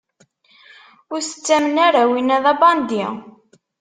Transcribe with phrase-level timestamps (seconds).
[1.13, 3.05] Ur t-ttamen ara, winna d abnadi!